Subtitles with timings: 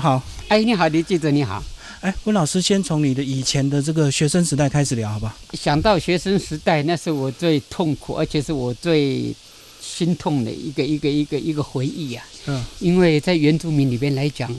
[0.00, 1.62] 好，哎，你好，李记者，你好。
[2.00, 5.32] 哎，温老师，先从你的以前的这个学生时代开始聊，好不好？
[5.52, 9.32] 想到学生时代，那是我最痛苦，而且是我最
[9.80, 12.26] 心痛的一个一个一个一个回忆啊。
[12.46, 14.52] 嗯，因为在原住民里边来讲，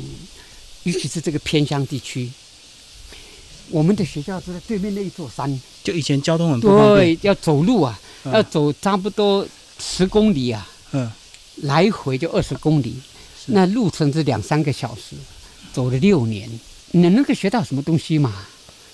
[0.83, 2.31] 尤其是这个偏乡地区，
[3.71, 9.45] 我们的学校是在对面那一座山，就以前交通很不方便，对，要走路啊，要走差不多
[9.79, 11.11] 十公里啊，嗯，
[11.57, 12.95] 来回就二十公里。
[13.47, 15.15] 那路程是两三个小时，
[15.73, 16.49] 走了六年，
[16.91, 18.33] 你能够学到什么东西嘛？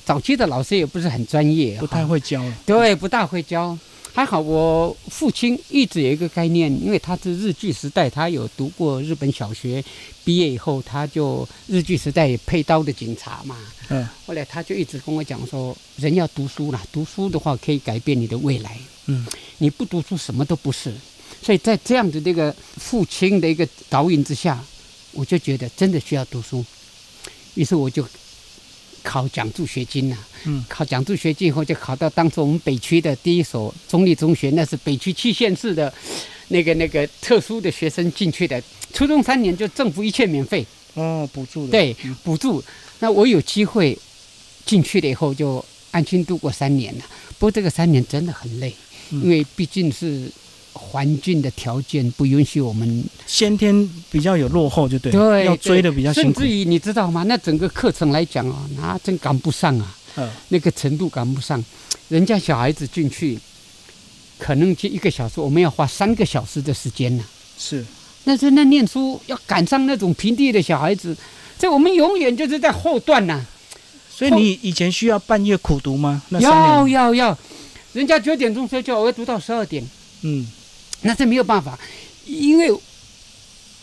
[0.03, 2.43] 早期的老师也不是很专业，不太会教。
[2.65, 3.77] 对，不大会教。
[4.13, 9.81] 还好我父亲一直有一个概念，因为他是日据时代，他有读过日本小学，
[10.25, 13.55] 毕业以后他就日据时代配刀的警察嘛。
[13.87, 14.05] 嗯。
[14.25, 18.77] 后来他就一直跟我讲说，人要读书啦，读书的话可以改变你的未来。
[19.05, 19.25] 嗯。
[19.59, 20.91] 你不读书什么都不是。
[21.41, 24.63] 所以在这样的这个父亲的一个导引之下，
[25.11, 26.63] 我就觉得真的需要读书，
[27.55, 28.05] 于是我就
[29.01, 30.17] 考奖助学金了。
[30.45, 35.91] 嗯，考奖助学金以后，就考到当时我们北区的第一所中立中学，那是北区七县市的
[36.49, 38.61] 那个那个特殊的学生进去的。
[38.93, 40.63] 初中三年就政府一切免费。
[40.93, 41.71] 哦，补助的。
[41.71, 42.63] 对，补助。
[42.99, 43.97] 那我有机会
[44.65, 47.05] 进去了以后，就安心度过三年了。
[47.39, 48.75] 不过这个三年真的很累，
[49.09, 50.31] 因为毕竟是。
[50.73, 56.39] 环境的条件不允许我们先天比较有落后，就对，对，要追的比较辛苦。
[56.39, 57.23] 甚至于你知道吗？
[57.23, 61.63] 那整个课程来讲啊，那真赶不上啊，嗯，那个程度赶不上。
[62.09, 63.37] 人家小孩子进去，
[64.37, 67.23] 可能就一个小时，我们要花三个小时的时间呢。
[67.57, 67.85] 是，
[68.23, 71.15] 那是那念书要赶上那种平地的小孩子，
[71.57, 73.45] 这我们永远就是在后段呐。
[74.09, 76.21] 所以你以前需要半夜苦读吗？
[76.39, 77.37] 要要要，
[77.93, 79.85] 人家九点钟睡觉，我要读到十二点。
[80.21, 80.47] 嗯。
[81.01, 81.77] 那这没有办法，
[82.25, 82.71] 因为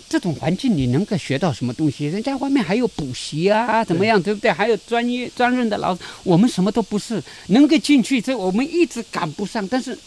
[0.09, 2.07] 这种环境你能够学到什么东西？
[2.07, 4.51] 人家外面还有补习啊，怎么样，对不对？
[4.51, 9.67] 还有专业专任的老师，我们什么都不是，能够进去，这我们一直赶不上。
[9.69, 9.99] 但是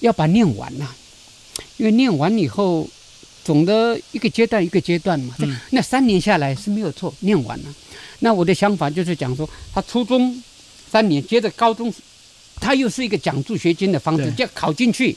[0.00, 0.88] 要把念完呐，
[1.76, 2.88] 因为念完以后，
[3.44, 5.34] 总的一个阶段一个阶段嘛。
[5.40, 5.54] 嗯。
[5.70, 7.64] 那三年下来是没有错，念完了。
[8.20, 10.42] 那我的想法就是讲说，他初中
[10.90, 11.92] 三年，接着高中，
[12.58, 15.14] 他又是一个奖助学金的方式，就考进去。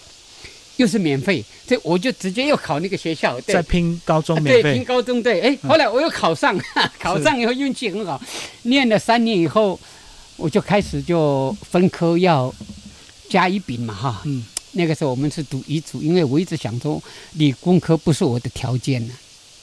[0.79, 6.57] 又是免费，这我就直接又考那个学校，在拼高中免费，对，拼高中对，哎，后来我又考上，
[6.97, 8.19] 考上以后运气很好，
[8.63, 9.77] 念了三年以后，
[10.37, 12.53] 我就开始就分科要
[13.27, 17.01] 加一丙嘛哈，嗯，那个时候我们是读乙组，因为我一直想说
[17.33, 19.13] 理工科不是我的条件呢，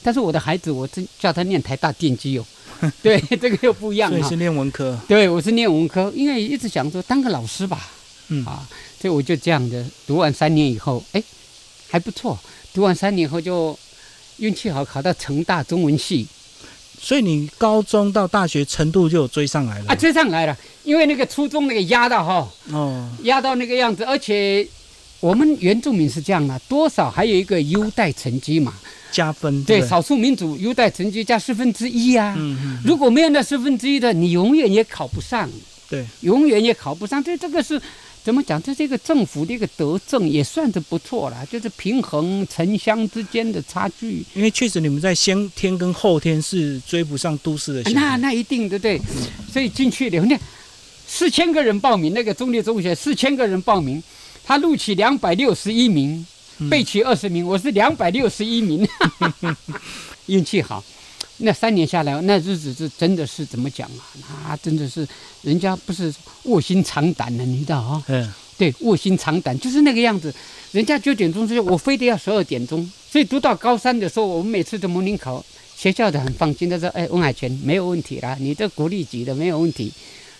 [0.03, 2.45] 但是我的孩子我真叫他念台大电机哦，
[3.01, 7.89] 对，这个又不一样，所以是念文科，对，我是念文科，因为一直想说当个老师吧。
[8.29, 8.45] 嗯。
[8.45, 8.67] 啊，
[8.99, 11.21] 所以我就这样的读完三年以后，哎，
[11.87, 12.37] 还不错。
[12.73, 13.77] 读完三年后就
[14.37, 16.27] 运气好，考到成大中文系。
[16.99, 20.57] 所以你高中到大学程度就追上来了啊，追上来了。
[20.83, 24.67] 因为那个初中那个压到哈，哦，压到那个样子，而且
[25.19, 28.73] 我们原住民是这样的，多少还有一个优待成绩嘛，
[29.11, 29.63] 加分。
[29.63, 32.33] 对，少数民族优待成绩加四分之一啊。
[32.35, 32.81] 嗯嗯。
[32.83, 35.47] 如果没有那四分之一的，你永远也考不上。
[35.87, 37.23] 对，永远也考不上。
[37.23, 37.79] 这这个是。
[38.27, 38.61] 怎么讲？
[38.61, 44.21] 这是一个政府的一个德政也算是不错了，就是平衡城乡之间的差距。
[44.33, 47.89] 因为确实你们在先天跟后天是追不上都市的。
[47.95, 48.99] 那那一定的对，
[49.49, 50.37] 所以进去了，你看
[51.07, 54.03] 四千个人报名，那个中立中学四千个人报名，
[54.43, 56.27] 他录取两百六十一名，
[56.69, 58.85] 备取二十名，我是两百六十一名，
[60.27, 60.83] 运气好。
[61.39, 63.87] 那三年下来，那日子是真的是怎么讲
[64.21, 64.49] 啊？
[64.49, 65.07] 那真的是
[65.43, 68.03] 人家不是卧薪尝胆的，你知道啊？
[68.07, 70.33] 嗯，对，卧薪尝胆就是那个样子。
[70.71, 72.89] 人家九点钟睡，我非得要十二点钟。
[73.09, 75.43] 所以读到高三的时候，我们每次的模拟考，
[75.75, 79.91] 学校的很放心，他说：“哎，温海泉没有问题啦，你这国立级的没有问题。”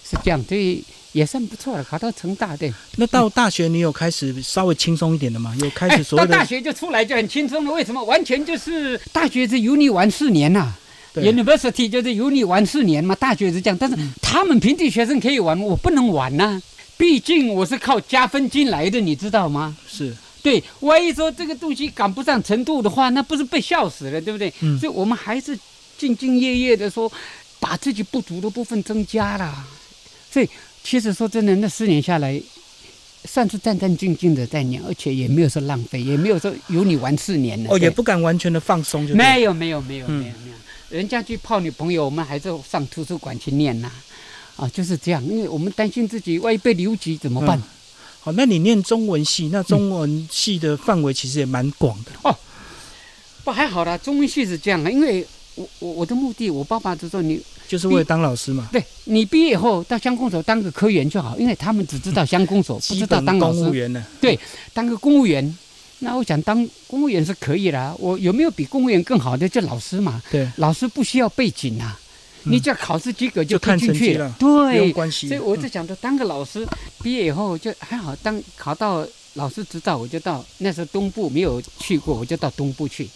[0.10, 0.82] 是这样，所以
[1.12, 2.74] 也算不错了，考到成大对。
[2.96, 5.54] 那到大学你有开始稍微轻松一点的吗？
[5.60, 7.72] 有开始所到大学就出来就很轻松了。
[7.74, 8.02] 为什么？
[8.06, 10.74] 完全就是大学是有你玩四年呐。
[11.22, 16.62] University 就是有你玩四年嘛，大学是这样，但是他们平地学生可以玩，我不能玩呐。
[16.98, 19.78] 毕竟我是靠加分进来的，你知道吗？
[19.88, 24.52] 是对，万一说这个东西赶不上程度的话，那不是被笑死了，对不对？
[24.62, 24.80] 嗯。
[24.80, 25.56] 所以我们还是
[26.00, 27.12] 兢兢业业的说，
[27.60, 29.68] 把自己不足的部分增加了。
[30.32, 30.50] 所以
[30.84, 32.42] 其实说真的，那四年下来，
[33.26, 37.70] 算是战战兢兢的在念，而且也没有说浪费，也没有说有你玩四年了。
[37.72, 40.34] 哦，也不敢完全的放松，就没有没有没有没有没有。
[40.90, 43.92] 人家去泡女朋友，我们还是上图书馆去念呐，
[44.56, 47.62] 啊，就是这样，因为我们担心自己万一被留级怎么办？
[48.22, 52.36] 好，那你念中文系，那中文系的范围其实也蛮广的哦。
[53.44, 55.26] 不还好啦，中文系是这样的，因为
[55.56, 63.38] 我我我的目的，我爸爸就说你就是为了当老师嘛，对你毕业后到乡公所当个科员就好，因为他们只知道乡公所，不知道当。
[63.38, 64.06] 公务员呢。
[64.20, 64.40] 对
[64.74, 65.58] 当个公务员，
[66.00, 67.96] 那我想当公务员是可以啦。
[67.98, 69.50] 我有没有比公务员更好的？
[69.50, 72.00] 就老师嘛，对，老师不需要背景啊，
[72.44, 75.28] 嗯你只要考试及格就可以进去了，对不用，关系。
[75.28, 76.66] 所以我嗯在想着，当个老师，
[77.02, 83.10] 毕业以后就还好，当考到老师执照，我就到那时候东部没有去过，我就到东部去，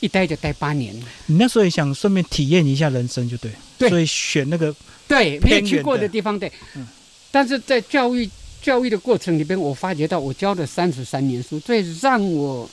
[0.00, 0.94] 一待就待八年。
[1.26, 3.50] 你那时候也想顺便体验一下人生，就对。
[3.78, 4.74] 对所以选那个
[5.08, 6.52] 对，没有去过的地方，对。
[6.76, 6.86] 嗯
[7.34, 8.28] 但是在教育
[8.62, 12.68] 教育的过程里边，我发觉到我教了三十三年书，最让我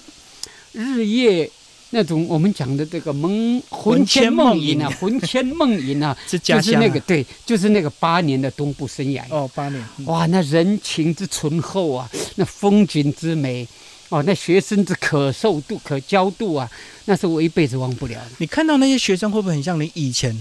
[0.72, 1.50] 日夜
[1.90, 9.24] 那种我们讲的这个蒙魂牵梦萦啊，魂牵梦萦啊， 是家就是那个对，就是那个八年的东部生涯。
[9.32, 9.84] 哦，八年。
[9.98, 13.68] 嗯哇，那人情之醇厚啊，那风景之美，
[14.10, 16.70] 哦，那学生之可受度、可教度啊，
[17.06, 18.28] 那是我一辈子忘不了的。
[18.38, 20.38] 你看到那些学生会不会很像你以前？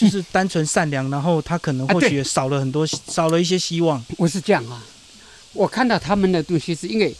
[0.00, 4.02] 就是单纯善良，然后他可能或许也少了很多，少了一些希望。
[4.16, 4.82] 我是这样啊，
[5.52, 7.14] 我看到他们的东西，是因为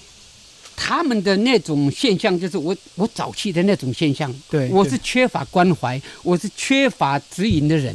[0.75, 7.95] 他们的那种现象，就是我我早期的那种现象，对，对我是缺乏关怀，我是缺乏指引的人，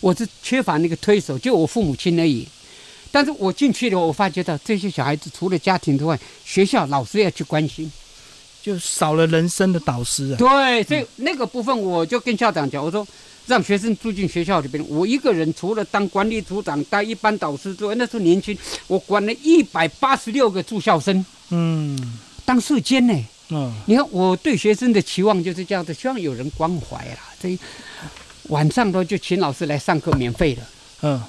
[0.00, 2.46] 我是缺乏那个推手，就我父母亲而已。
[3.10, 7.90] 但是我进去了，我发觉到这些小孩子除了家庭之外，学校老师要去关心。
[8.62, 10.36] 就少了人生的导师啊。
[10.36, 13.08] 对，所以那个部分我就跟校长讲，我说
[13.50, 18.56] 让学生住进学校里边，我一个人除了当管理组长、当一班导师之外，那时候年轻，
[18.86, 21.98] 我管了一百八十六个住校生，嗯
[22.44, 23.14] 当社监呢。
[23.48, 27.18] 嗯，你看我对学生的期望就是这样的，希望有人关怀啦。
[27.40, 27.58] 所以
[28.44, 30.62] 晚上都就请老师来上课，免费的。
[31.02, 31.20] 嗯，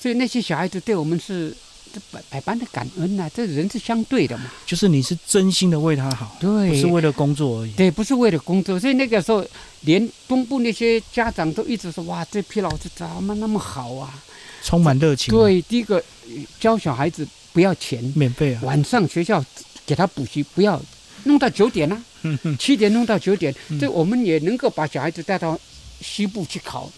[0.00, 1.54] 所以那些小孩子对我们是
[1.92, 4.50] 这百百般的感恩呐、这人是相对的嘛。
[4.66, 7.72] 就是你是真心的为他好，对，不是为了工作而已。
[7.72, 9.44] 对，不是为了工作，所以那个时候，
[9.82, 14.22] 连东部那些家长都一直说：“哇，这批老师怎么那么好啊
[14.62, 18.60] 充满热？”情。，对，第一个呃教小孩子不要钱，免费啊。
[18.64, 19.44] 晚上学校
[19.86, 20.80] 给他补习，不要
[21.24, 25.58] 弄到九点啊，嗯， 七点弄到九点，嗯这我们也能够把小孩子带到
[26.00, 26.90] 西部去考，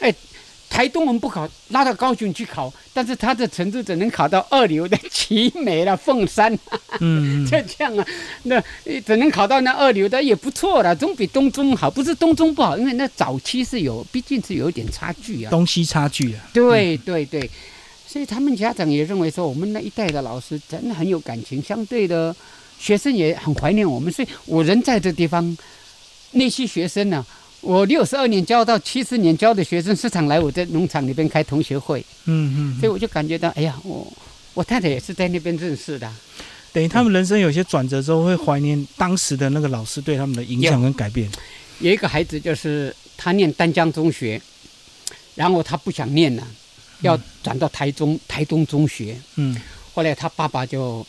[0.00, 0.14] 哎。
[0.68, 6.56] 台东我们不考，拉到高雄去考，但是他的程度只能考到二流的奇美了、凤山，
[7.00, 8.06] 嗯， 就这样啊，
[8.42, 11.90] 那呃只能考到那二流的也不错了，总比东中好。
[11.90, 15.50] 不是东中不好，因为那早期是有，毕竟是有一点差距啊。
[15.50, 16.44] 东西差距啊。
[16.52, 17.48] 对对对，
[18.06, 22.34] 所以他们家长也认为说，我们那一代的老师真的很有感情，相对的
[22.78, 24.12] 学生也很怀念我们。
[24.12, 25.56] 所以我人在这地方，
[26.32, 27.24] 那些学生呢、
[27.66, 34.06] 我六十二年教到七十年教的学生，时常来我在农场里边开同学会，嗯嗯，所以我就感觉到，哎呀，我
[34.54, 36.08] 我太太也是在那边认识的。
[36.72, 41.28] 等于他们人生有些转折之后，会怀念当时的那个老师对他们的影响跟改变。
[41.80, 44.40] 有一个孩子就是他念丹江中学，
[45.34, 46.46] 然后他不想念了，
[47.00, 49.16] 要转到台中台东中学。
[49.34, 49.60] 嗯
[49.92, 51.04] 后来他爸爸就，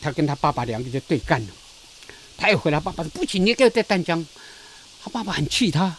[0.00, 1.48] 他跟他爸爸两个就对干了。
[2.36, 4.26] 他一回来，爸爸说不行，你给我在丹江。
[5.02, 5.96] 他爸爸很气他。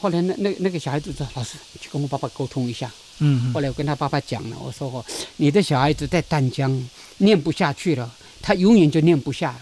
[0.00, 2.90] 后来那那那个小孩子说：“老师，你去跟我爸爸沟通一下。”
[3.20, 5.04] 嗯后来我跟他爸爸讲了，我说：“哦，
[5.38, 8.08] 你的小孩子在淡江念不下去了，
[8.40, 9.60] 他永远就念不下了。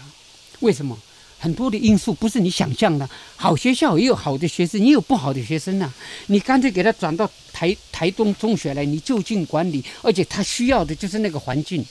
[0.59, 0.97] 为什么？
[1.39, 3.07] 很多的因素不是你想象的。
[3.35, 5.91] 好学校也有好的学生，也有不好的学生呐、
[6.27, 11.85] 你干脆给他转到台台东中学来，你就近管理，而且他需要的就是那个环境，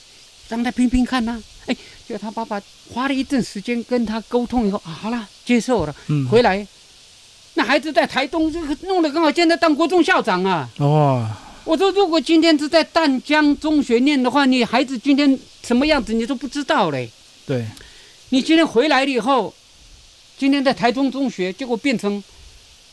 [0.49, 2.61] 让他拼拼看呐、哎，就他爸爸
[2.93, 6.67] 花了一阵时间跟他沟通以后，啊，好了，接受了，嗯，回来。
[7.57, 10.69] 那孩子在台东这个弄得刚好，现在当国中校长啊。
[10.77, 11.27] 哦，
[11.65, 17.09] 我说，如果今天是在淡江中学念的话，你孩子今天什么样子你都不知道嘞。
[17.47, 17.65] 对，
[18.29, 19.51] 你今天回来了以后，
[20.37, 22.23] 今天在台中中学，结果变成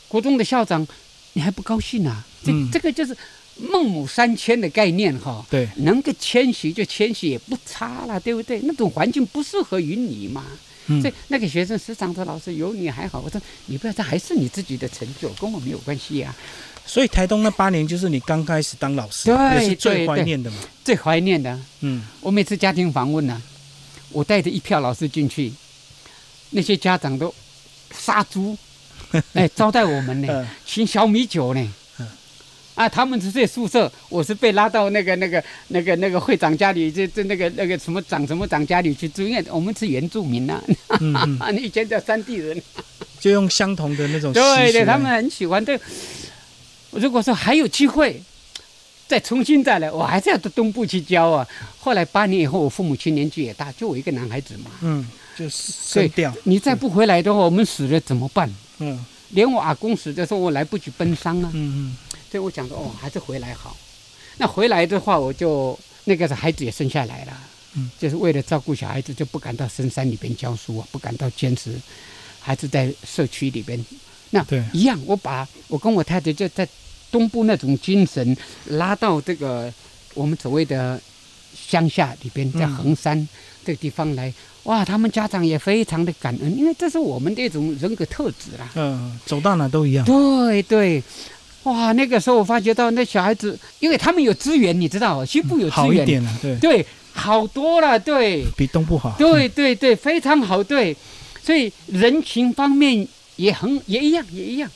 [0.07, 0.85] 国中的校长，
[1.33, 2.25] 你还不高兴啊？
[2.43, 3.15] 这、嗯这个就是
[3.57, 5.45] 孟母三迁的概念哈。
[5.49, 8.59] 对，能够迁徙就迁徙，也不差了，对不对？
[8.63, 10.43] 那种环境不适合于你嘛。
[10.87, 16.35] 嗯所以那个学生时常说：“老师有你还好。”我说：“你不要，这还是你自己的成就，跟我没有关系啊。
[16.85, 20.57] 所以台东那八年就是你刚开始当老师，对也是最怀念的嘛。
[20.83, 23.41] 最怀念的，嗯，我每次家庭访问呢、
[24.11, 25.51] 我带着一票老师进去，
[26.51, 27.33] 那些家长都
[27.91, 28.55] 杀猪，
[29.33, 31.73] 哎，招待我们呢，呃，请小米酒呢嗯。
[32.75, 40.61] 啊，他们是睡宿舍，我是被拉到那个、那个、那个、那个会长家里，这这那个那个什么长什么长家里去住，因为我们是原住民呐、
[40.99, 42.61] 嗯嗯，啊， 你以前叫山地人，
[43.19, 45.63] 就用相同的那种对对，他们很喜欢。
[45.63, 45.79] 对，
[46.91, 48.21] 如果说还有机会
[49.07, 51.47] 再重新再来，我还是要到东部去教啊。
[51.79, 54.69] 后来八年以后，我父母亲年纪也大，就我一个男孩子嘛。
[54.81, 58.53] 嗯，就升调，你再不回来的话，我们死了怎么办？
[58.79, 61.49] 嗯连我阿公死的时候，我来不及奔丧啊。
[61.53, 61.97] 嗯嗯
[62.35, 63.77] 所以我想说，哦，还是回来好。
[64.35, 67.31] 那回来的话，我就那个孩子也生下来了，
[67.75, 71.79] 嗯，就是为了照顾小孩子，就不敢到深山里边教书啊，不敢到坚持，
[72.41, 73.81] 还是在社区里边。
[74.31, 76.67] 那对一样，我把我跟我太太就在
[77.09, 79.73] 东部那种精神拉到这个
[80.13, 80.99] 我们所谓的
[81.55, 83.29] 乡下里边，在嗯衡山
[83.63, 84.33] 这个地方来。
[84.63, 88.67] 哇，他们家长也非常的感恩，因为这是我们的一种人格特质啦。
[88.73, 90.03] 嗯嗯，走到哪都一样。
[90.03, 91.03] 对对，
[91.65, 99.15] 哇，那个时候我发觉到那小孩子，因为他们有资源，你知道，西部有资源，好一点了，对，对，好多了，对，比东部好。
[99.17, 100.95] 对对对，非常好，对，
[101.43, 104.69] 所以人情方面也很也一样，也一样，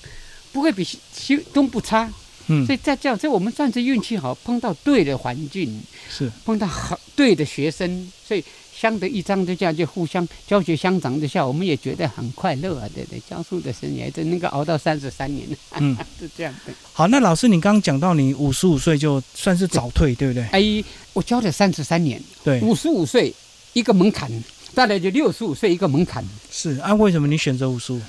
[0.51, 2.09] 不会比西西东部差。
[2.47, 2.65] 嗯。
[2.65, 8.43] 所，以在这样，所以我们算是运气好，碰到对的环境，是，碰到好对的学生，所以
[8.79, 15.45] 相得益彰之下，就互相教学相长之下，我们也觉得很快乐啊，对对，教书的生涯真能够熬到三十三年，
[15.75, 16.71] 嗯， 是这样的。
[16.93, 20.43] 好，那老师，你刚刚讲到你五十五岁就算是早退，对不对？
[20.51, 23.33] 哎，我教了三十三年，对，五十五岁
[23.73, 24.31] 一个门槛，
[24.73, 26.23] 大概就六十五岁一个门槛。
[26.49, 27.99] 是啊，为什么你选择五十五？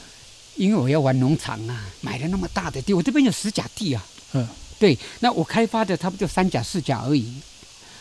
[0.57, 4.07] 因为我要玩农场啊，买了那么大的地，我这边有十甲地啊。
[4.35, 4.47] 嗯，
[4.79, 7.33] 对，那我开发的差不多三甲四甲而已，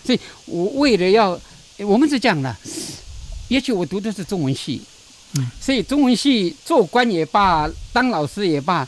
[0.03, 1.39] 所以我为了要，
[1.85, 2.55] 我们是这样的，
[3.47, 4.81] 也许我读的是中文系，
[5.37, 8.87] 嗯，所以中文系做官也罢，当老师也罢，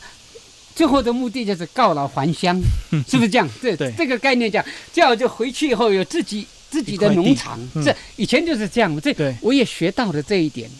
[0.74, 2.60] 最后的目的就是告老还乡，
[3.08, 3.48] 是不是这样？
[3.62, 3.92] 这对。
[3.96, 7.84] 这个概念讲，这样就回去以后有自己自己的农场，嗯。
[7.84, 9.34] 这以前就是这样，这对。
[9.40, 10.70] 我也学到了这一点。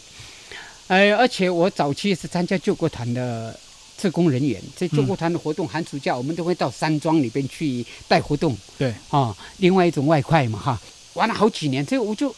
[0.89, 3.59] 呃，而且我早期是参加救国团的
[3.97, 8.55] 志工人员，在救国团的活动，寒暑假我们都会到山庄里边去带活动。
[8.77, 10.79] 对，啊、另外一种外快嘛哈，
[11.15, 12.35] 玩了好几年，所以我就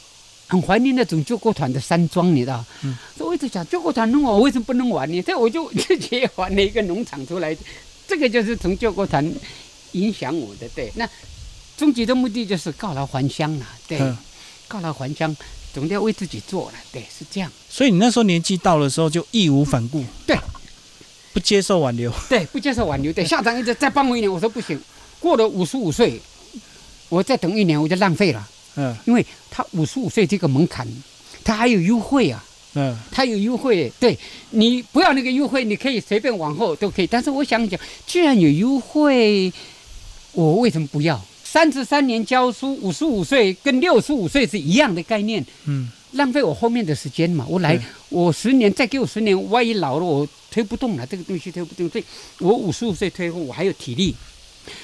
[0.47, 2.65] 很怀念那种救国团的山庄，你知道？
[2.83, 5.23] 嗯，所以我一直想救国团能玩，我为什么不能玩呢？
[5.23, 7.57] 这我就自己也玩了一个农场出来，
[8.07, 9.25] 这个就是从救国团
[9.93, 10.93] 影响我的，对。
[10.97, 11.09] 那
[11.77, 14.17] 终极的目的就是告老还乡了，对，嗯，
[14.69, 15.35] 告老还乡，
[15.73, 17.51] 总得要为自己做了，对，是这样。
[17.69, 20.39] 所以你那时候年纪到的时候就义无反顾，对，
[21.33, 22.13] 不接受挽留。
[22.29, 23.13] 对，不接受挽留。
[23.13, 24.81] 对，校长一直再帮我一年，我说不行，
[25.19, 26.21] 过了五十五岁，
[27.09, 30.87] 我再等一年我就浪费了，嗯因为他五十五岁这个门槛，
[31.43, 33.93] 他还有优惠啊，嗯，他有优惠。
[34.01, 34.19] 对
[34.51, 37.07] 你不要那个优惠，你可以随便往后都可以。
[37.07, 39.53] 但是我想讲，既然有优惠，
[40.33, 41.21] 我为什么不要？
[41.45, 45.45] 三十三年教书，五十五岁跟六十五岁是一样的概念。
[45.67, 47.47] 嗯，浪费我后面的时间嘛。
[47.49, 52.05] 我来，我十年，再给我十年，万一老了我推不动了，这个东西推不动，所以
[52.41, 54.13] 我五十五岁退后，我还有体力，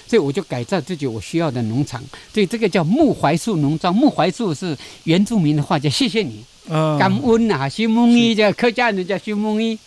[0.07, 2.03] 所以我就改造自己我需要的农场。
[2.33, 9.79] 所以这个叫木槐树农庄，木槐树是原住民的话叫谢谢你，嗯，感恩啊，修梦一叫客家人叫修梦一，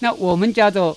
[0.00, 0.96] 那我们叫做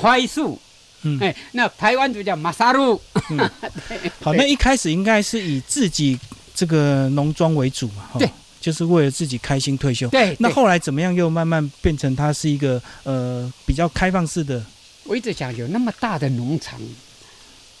[0.00, 0.58] 槐树。
[1.02, 1.18] 嗯。
[1.20, 3.00] 哎，那台湾就叫马萨路，
[4.20, 6.18] 好，那一开始应该是以自己
[6.54, 8.18] 这个农庄为主嘛，哈。
[8.18, 8.30] 对，
[8.60, 10.08] 就是为了自己开心退休。
[10.08, 11.14] 对，那后来怎么样？
[11.14, 14.64] 又慢慢变成它是一个呃比较开放式的，
[15.04, 16.80] 我一直想有那么大的农场，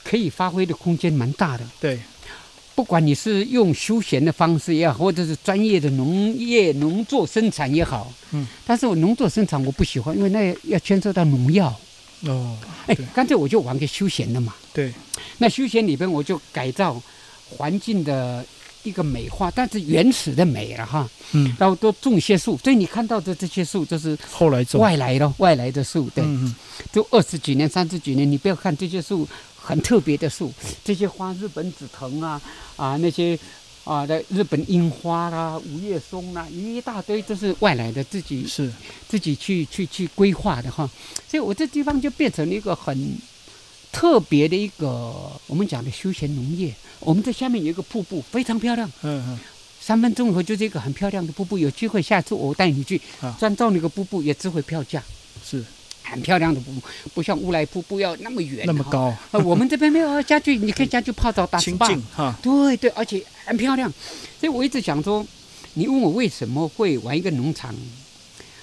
[0.04, 1.64] 可以发挥的空间蛮大的。
[1.80, 1.98] 对，
[2.74, 11.74] 不管你是用休闲的方式也好，或者是专业的农业农作生产也好，嗯，但是我农作生产我不喜欢，因为那要牵涉到农药。
[12.26, 12.56] 哦，
[12.86, 14.54] 哎对，干脆我就玩个休闲的嘛。
[14.72, 14.92] 对，
[15.38, 17.00] 那休闲里边我就改造
[17.50, 18.44] 环境的
[18.82, 26.54] 一个美化，但是原始的美了哈，嗯，然后多种一些树，所以你看到的这些树都是后来种，外来的外来的树，对，嗯嗯，
[26.92, 29.28] 都二十几年、三十几年，你不要看这些树
[29.64, 30.52] 很特别的树，
[30.84, 32.40] 这些花，日本紫藤啊
[32.76, 33.38] 啊那些
[33.84, 38.70] 啊的日本樱花啦、五叶松啦，一大堆都是外来的，自己是，
[39.08, 40.88] 自己去去去规划的哈。
[41.26, 43.16] 所以我这地方就变成了一个很
[43.90, 45.12] 特别的一个
[45.46, 46.74] 我们讲的休闲农业。
[47.00, 48.86] 我们这下面有一个瀑布，非常漂亮。
[49.02, 49.38] 嗯嗯，
[49.80, 55.02] 三分钟以后就是一个很漂亮的瀑布，有机会下次我带你去啊专照那个瀑布，也值回票价。
[55.44, 55.64] 是
[56.04, 56.82] 很漂亮的瀑布，
[57.14, 63.92] 不像乌来瀑布要那么远，那么高，呃，我们这边没有家具，你可以家具泡澡打清 SPA 对对，而且很漂亮。
[64.38, 65.26] 所以我一直想说，
[65.72, 67.74] 你问我为什么会玩一个农场，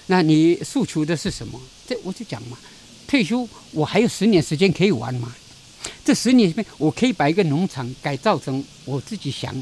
[0.06, 1.60] 那你诉求的是什么？
[1.88, 2.58] 这我就讲嘛，
[3.08, 5.36] 退休我还有十年时间可以玩嘛。
[6.06, 9.54] 这十年里面，我可以把一个农场改造成我自己想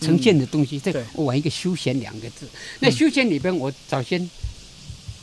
[0.00, 0.78] 呈现的东西。
[0.78, 2.48] 这对我玩一个休闲两个字。
[2.80, 4.28] 那休闲里边，我早先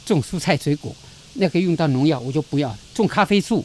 [0.06, 0.96] 种蔬菜水果，
[1.36, 2.76] 那个用到农药我就不要。
[2.94, 3.64] 种咖啡树，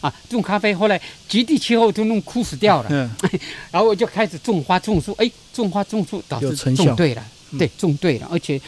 [0.00, 2.88] 啊，种咖啡，后来极地气候都弄枯死掉了。
[2.90, 3.10] 嗯，
[3.70, 8.60] 然后我就开始种花种树，哎，种花种树导致成效种对了，嗯对，种对了，而且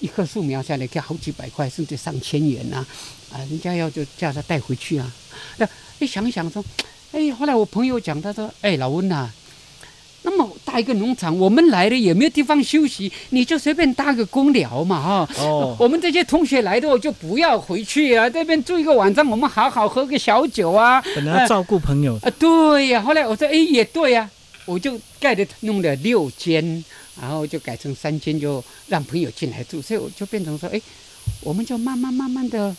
[0.00, 2.84] 一棵树苗下来要好几百块，甚至上千元呐、
[3.30, 5.12] 啊，人家要就叫他带回去啊。
[5.58, 6.64] 那一想一想说，
[7.12, 9.30] 哎，后来我朋友讲，他说，哎，老温呐、
[10.22, 21.02] 那么大一个农场，我们来了也没有地方休息，你就随便搭个公寮嘛，哈、哦，我们这些同学来的，我就不要回去啊，这边住一个晚上，我们好好喝个小酒啊。
[21.16, 22.16] 本来要照顾朋友。
[22.20, 24.30] 的，啊，对呀、后来我说，哎，也对呀、
[24.64, 26.84] 我就盖的弄了六间，
[27.20, 30.80] 然后就改成三间，就让朋友进来住，所以我就变成说，哎，
[31.42, 32.72] 我们就慢慢慢慢的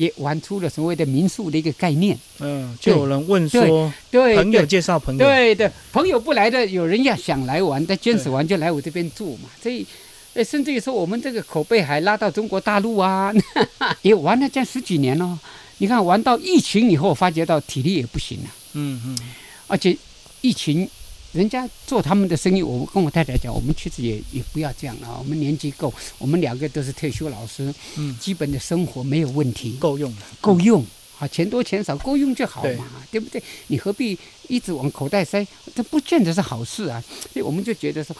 [0.00, 2.18] 也玩出了所谓的民宿的一个概念。
[2.38, 9.50] 嗯，就有人问说，对，朋友介绍朋友，对对，朋友不来的，有人要想来玩，但坚持玩就来我这边住嘛。
[9.62, 9.86] 所以，
[10.32, 13.30] 呃，甚至于说我们这个口碑还拉到中国大陆啊，
[14.00, 15.38] 也玩了这样十几年了。
[15.76, 19.18] 你看，玩到疫情以后，发觉到体力也不行了，嗯嗯，
[19.66, 19.94] 而且
[20.40, 20.88] 疫情。
[21.32, 25.16] 人家做他们的生意，我跟我太太讲，我们其实也也不要这样啊。
[25.18, 29.76] 我们年纪够，我们两个都是退休老师，嗯基本的生活没有问题。
[29.78, 30.84] 够用了，够用
[31.20, 33.40] 啊，钱多钱少够用就好对嘛，对不对？
[33.68, 34.18] 你何必
[34.48, 35.46] 一直往口袋塞？
[35.74, 37.02] 这不见得是好事啊。
[37.32, 38.16] 所以我们就觉得说，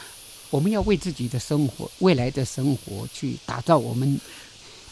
[0.50, 4.20] 我们要为自己的生活、未来的生活去打造我们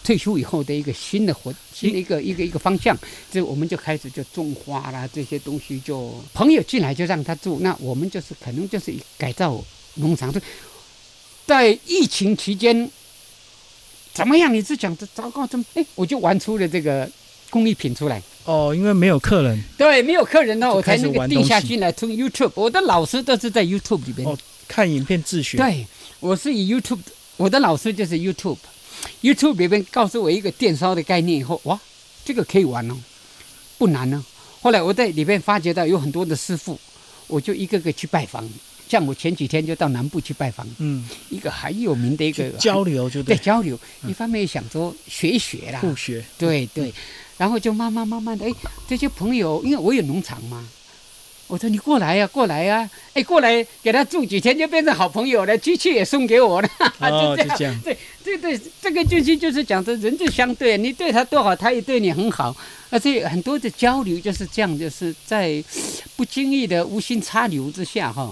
[0.02, 2.96] 退休以后的一个新的活、新的一个一个一个方向。
[3.30, 9.62] 这我们就开始就种花啦，这些东西就朋友进来就让他住，那我们就是可能就是改造
[9.94, 10.32] 农场。
[10.32, 10.40] 就
[11.46, 12.90] 在疫情期间。
[14.14, 14.52] 怎么样？
[14.52, 15.46] 你是讲这糟糕？
[15.46, 15.64] 怎么？
[15.74, 17.08] 哎，我就玩出了这个
[17.50, 18.20] 工艺品出来。
[18.44, 22.50] 哦，因为没有客人，对，没有客人呢，我才开始那个定下心来从 YouTube。
[22.56, 24.26] 我的老师都是在 YouTube 里边。
[24.26, 24.36] 哦
[24.66, 25.86] 看影片自学，对，
[26.20, 26.98] 我是以 YouTube，
[27.36, 28.58] 我的老师就是 YouTube。
[29.22, 31.78] YouTube 里边告诉我一个电烧的概念以后，哇，
[32.24, 32.96] 这个可以玩哦，
[33.76, 34.24] 不难呢、
[34.60, 36.78] 后来我在里边发觉到有很多的师傅，
[37.26, 38.48] 我就一个个去拜访。
[38.88, 46.90] 像我前几天就到南部去拜访嗯，一个很有名的一个交流就对，对交流，一方面想说学一学啦，互学，对对，
[47.36, 48.52] 然后就慢慢慢慢的，哎，
[48.88, 50.66] 这些朋友，因为我有农场嘛，
[51.48, 56.68] 我说你过来呀、过来呀、哎，过来给他住几天就变成好朋友了，机器也送给我了，
[57.00, 57.48] 哦，就这样。
[57.48, 62.54] 就这样，对对对，这个就是就是讲的人就相对，你对他多好，他也对你很好，
[62.90, 65.64] 而且很多的交流就是这样，就是在
[66.16, 68.30] 不经意的无心插柳之下哈，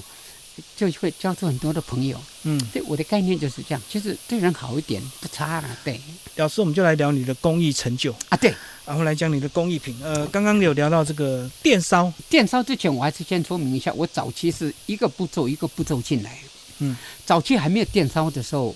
[0.77, 2.21] 就会交出很多的朋友。
[2.45, 6.01] 嗯，对我的概念就是这样，就是对人好一点不差了，对
[6.37, 8.55] 老师，我们就来聊你的工艺成就，啊对。
[8.85, 9.97] 然后来讲你的工艺品。
[10.01, 16.39] 呃，刚刚有聊到这个电烧，电烧之前，我还是先说明一下，我早期是一个步骤一个步骤进来。
[16.79, 18.73] 嗯，早期还没有电烧的时候，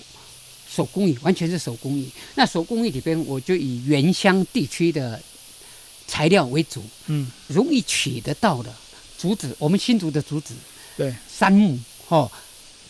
[0.69, 2.11] 手工艺完全是手工艺。
[2.35, 5.23] 那手工艺里边，我就以原乡地区的
[6.09, 8.75] 材料为主，嗯，容易取得到的
[9.17, 10.55] 竹子，我们新竹的竹子、
[11.01, 12.31] 对，杉木哦，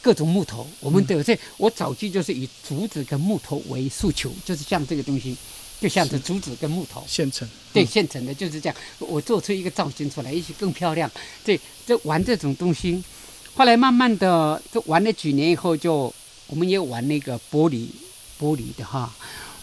[0.03, 1.23] 各种木头，我们都有。
[1.23, 5.37] 这、我早期就是以竹子跟木头为诉求，就是像这个东西，
[5.81, 7.05] 就像这竹子跟木头。
[7.07, 8.77] 现成，对，嗯现成的就是这样。
[8.99, 11.09] 我做出一个造型出来，也许更漂亮。
[11.45, 13.01] 对，这玩这种东西，
[13.55, 16.13] 后来慢慢的，这玩了几年以后就，
[16.49, 17.87] 我们也玩那个玻璃，
[18.41, 19.15] 玻璃的哈。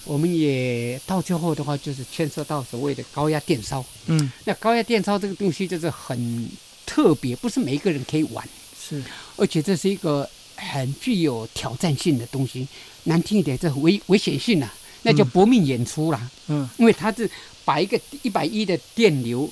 [0.05, 3.83] 我们也到最后的话，就是牵涉到所谓的高压电烧。
[4.05, 6.49] 嗯，那高压电烧这个东西就是很
[6.87, 8.47] 特别，不是每一个人可以玩，
[8.79, 9.03] 是，
[9.35, 12.67] 而且这是一个很具有挑战性的东西。
[13.03, 14.73] 难听一点，这很危危险性啊，
[15.03, 16.31] 那叫嗯搏命演出啦。
[16.47, 17.29] 嗯，因为它是
[17.63, 19.49] 把一个一百一的电流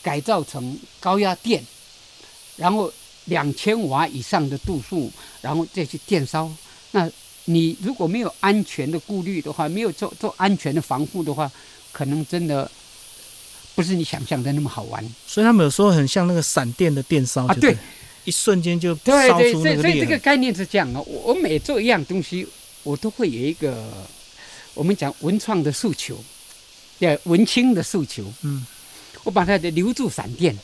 [0.00, 1.62] 改造成高压电，
[2.56, 2.90] 然后
[3.26, 5.10] 两千瓦以上的度数，
[5.42, 6.50] 然后再去电烧。
[6.92, 7.10] 那
[7.44, 11.50] 你如果没有安全的顾虑的话，没有做做安全的防护的话，
[11.92, 12.70] 可能真的
[13.74, 15.04] 不是你想象的那么好玩。
[15.26, 17.78] 所以他们有时候很像那个闪电的电烧，啊对对，
[18.24, 21.00] 一瞬间就对对，烧出所以所以那个裂痕，这个概念是这样啊。
[21.06, 22.46] 我我每做一样东西，
[22.82, 23.86] 我都会有一个
[24.74, 26.18] 我们讲文创的诉求，
[26.98, 28.24] 对文青的诉求。
[28.42, 28.64] 嗯
[29.22, 30.56] 我把它的留住闪电，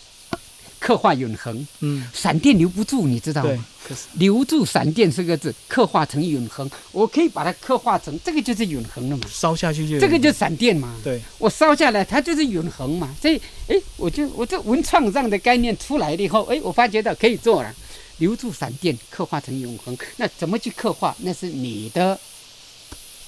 [0.79, 1.67] 刻画永恒。
[1.81, 3.67] 嗯，闪电留不住，你知道吗？，
[4.15, 6.69] 留住闪电四个字，刻画成永恒。
[6.93, 9.27] 我可以把它刻画成这个就是永恒了嘛？
[9.31, 10.95] 烧下去就这个就是闪电嘛？
[11.05, 13.15] 对，我烧下来，它就是永恒嘛。
[13.21, 17.75] 所以，哎，我就我这文创上的概念出来了以后，哎，我发觉到可以做了，
[18.19, 19.97] 留住闪电，刻画成永恒。
[20.17, 21.15] 那怎么去刻画？
[21.21, 22.19] 那是你的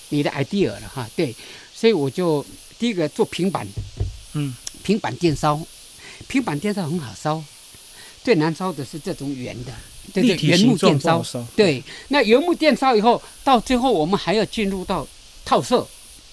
[0.09, 1.09] 你的 idea 了哈。
[1.15, 1.35] 对，
[1.75, 2.45] 所以我就
[2.79, 3.67] 第一个做平板，
[4.35, 5.61] 嗯，平板电烧，
[6.29, 7.43] 平板电烧很好烧，
[8.23, 9.73] 最难烧的是这种圆的，
[10.13, 11.25] 对对，立体原木电烧。
[11.57, 15.07] 对，那原木电烧以后，到最后我们还要进入到
[15.45, 15.87] 套色。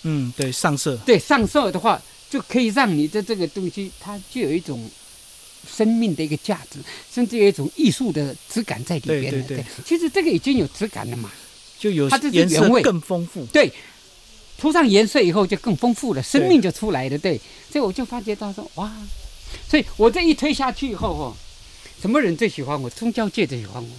[0.04, 4.88] 嗯，对，上色，对，上色的话，就可以让你的这个东西，它具有一种
[5.68, 6.80] 生命的一个价值，
[7.12, 9.32] 甚至有一种艺术的质感在里边了。
[9.32, 11.32] 对对对其实这个已经有质感了嘛。
[11.80, 13.46] 就有它这是原味更丰富。
[13.48, 13.72] 对，
[14.58, 17.18] 涂上颜色以后就更丰富了，生命就出来了。
[17.18, 17.40] 对，
[17.72, 18.92] 所以我就发觉到说，哇，
[19.70, 21.36] 所以我这一推下去以后哦，
[22.02, 22.90] 什么人最喜欢我？
[22.90, 23.90] 宗教界最喜欢我。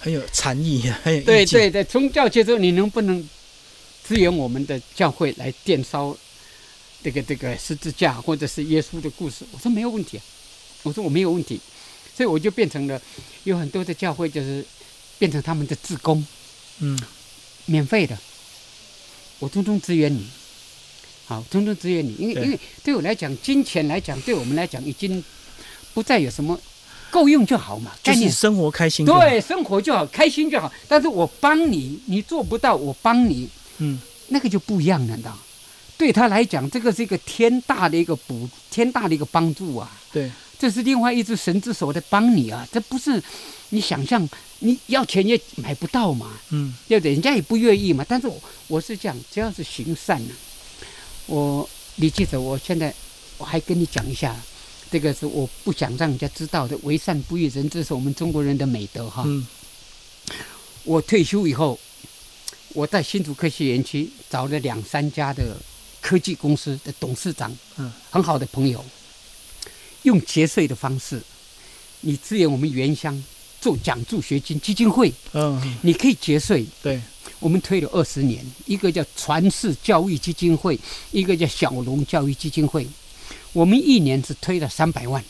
[0.00, 3.26] 很有禅意，很有对对对，宗教界说你能不能
[4.06, 6.14] 支援我们的教会来电烧
[7.02, 9.46] 这个这个十字架或者是耶稣的故事？
[9.50, 10.22] 我说没有问题啊，
[10.82, 11.58] 我说我没有问题，
[12.14, 13.00] 所以我就变成了
[13.44, 14.62] 有很多的教会就是
[15.18, 16.26] 变成他们的志工，
[16.80, 16.98] 嗯，
[17.64, 18.18] 免费的，
[19.38, 20.26] 我通通支援你，
[21.26, 25.22] 好，通通支援你，因为因为对我来讲，金钱来讲，对我们来讲已经
[25.92, 26.58] 不再有什么
[27.10, 29.06] 够用就好嘛，就是生活开心。
[29.06, 30.70] 对，生活就好，开心就好。
[30.86, 35.38] 但是我帮你，你做不到，我帮你，嗯，那个就不一样了，你知道？
[35.96, 39.88] 对他来讲，这个是一个天大的一个补，天大的一个帮助啊！
[40.12, 42.66] 对，这是另外一只神之手在帮你啊！
[42.72, 43.22] 这不是
[43.68, 47.12] 你想象，你要钱也买不到嘛，嗯，对不对？
[47.12, 48.04] 人家也不愿意嘛。
[48.08, 50.34] 但是我我是这样，只要是行善呢、
[51.26, 52.92] 我李记者，我现在
[53.38, 54.36] 我还跟你讲一下，
[54.90, 59.22] 这个是我不想让人家知道的，为善不欲人知，是我们中国人的美德哈。
[59.26, 59.46] 嗯，
[60.84, 61.78] 我退休以后，
[62.70, 65.56] 我在新竹科学园区找了两三家的
[66.00, 68.84] 科技公司的董事长，嗯，很好的朋友，
[70.02, 71.22] 用节税的方式，
[72.00, 73.24] 你支援我们原乡
[73.64, 76.66] 做奖助学金基金会，嗯，嗯你可以节税。
[76.82, 77.00] 对，
[77.40, 80.78] 我们推了二十年，一个叫传世教育基金会，
[81.12, 82.86] 一个叫小龙教育基金会。
[83.54, 85.24] 我们一年只推了三百万。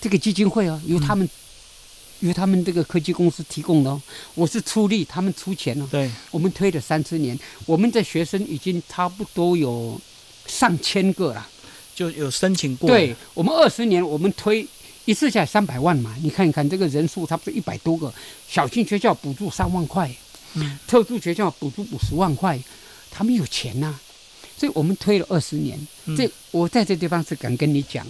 [0.00, 1.30] 这个基金会哦，由他们、
[2.18, 4.02] 由他们这个科技公司提供的哦，
[4.34, 5.86] 我是出力，他们出钱哦。
[5.88, 10.00] 对，我们推了三十年，我们的学生已经差不多有
[10.48, 11.48] 上千个了。
[11.94, 12.90] 就有申请过。
[12.90, 14.66] 对，我们二十年，我们推
[15.06, 18.12] 一次下来三百万嘛，你看一看这个人数差不多一百多个，
[18.46, 20.10] 小型学校补助三万块，
[20.54, 22.58] 嗯，特殊学校补助五十万块，
[23.10, 23.98] 他们有钱呐、
[24.58, 25.78] 所以我们推了二十年。
[26.04, 28.06] 嗯这我在这地方是敢跟你讲，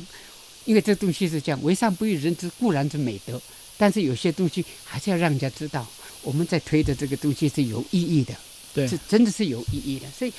[0.64, 3.40] 因为这东西是这样，为善不欲人知固然是美德，
[3.76, 5.86] 但是有些东西还是要让人家知道，
[6.22, 8.34] 我们在推的这个东西是有意义的。
[8.74, 10.06] 对是真的是有意义的。
[10.10, 10.32] 所以，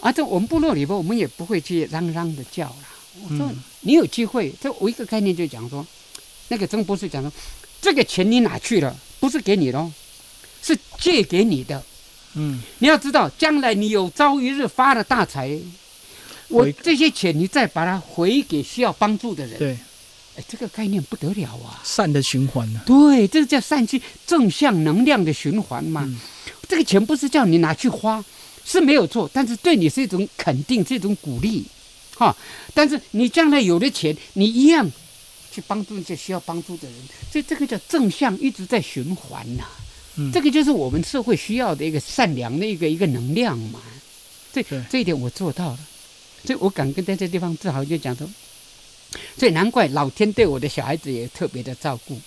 [0.00, 2.88] 啊，这我们部落里边，我们也不会去嚷嚷的叫啦。
[3.22, 5.86] 我说、嗯你有机会，这我一个概念就讲说，
[6.48, 7.32] 那个曾博士讲说，
[7.80, 8.94] 这个钱你哪去了？
[9.20, 9.90] 不是给你的哦，
[10.60, 11.82] 是借给你的。
[12.34, 15.58] 嗯，你要知道，将来你有朝一日发了大财，
[16.48, 19.78] 我这些钱你再把它回给需要帮助的人，对，
[20.36, 21.80] 哎，这个概念不得了啊！
[21.84, 22.80] 善的循环呢。
[22.84, 26.02] 对，这个叫善去正向能量的循环嘛。
[26.04, 26.18] 嗯
[26.68, 28.22] 这个钱不是叫你拿去花，
[28.62, 31.64] 是没有错，但是对你是一种肯定，是一种鼓励，
[32.18, 32.36] 哈。
[32.74, 34.90] 但是你将来有了钱，你一样
[35.52, 36.96] 去帮助那些需要帮助的人，
[37.30, 39.64] 所以这个叫正向一直在循环呐、
[40.18, 43.80] 嗯这个就是我们社会需要的一个善良的一个一个能量嘛。
[44.52, 45.78] 这对这一点我做到了，
[46.44, 48.28] 所以我敢跟在这地方自豪，就讲说，
[49.38, 52.20] 所以难怪老天对我的小孩子也特别的照顾。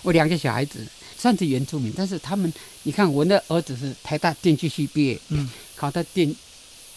[0.00, 0.86] 我两个小孩子
[1.18, 2.50] 算是原住民，但是他们，
[2.84, 6.34] 你看我那儿子是台大电机系毕业，嗯，考到电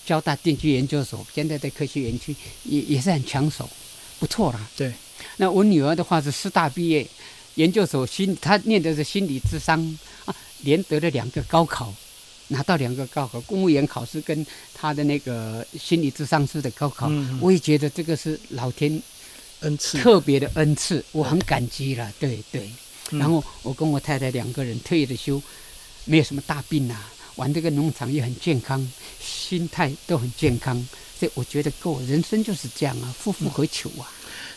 [0.05, 3.67] 交大电机研究所，现在在科学园区也也是很抢手，
[4.19, 4.69] 不错啦。
[4.77, 4.93] 对，
[5.37, 7.05] 那我女儿的话是师大毕业，
[7.55, 11.93] 研究所心，她念的是心理智商啊，连得了两个高考，
[12.49, 19.01] 拿到两个高考，公务员考试跟她的那个心理智商师的高考，嗯嗯我也觉得这个是老天
[19.61, 19.97] 恩赐。
[19.97, 22.11] 特别的恩赐，我很感激了。
[22.19, 22.69] 对对，
[23.11, 25.41] 嗯然后我跟我太太两个人退了休，
[26.05, 30.76] 没有什么大病啊，玩这个农场也很健康，心态都很健康，
[31.19, 34.10] 所以我觉得够，人生就是这样啊，夫复何求啊？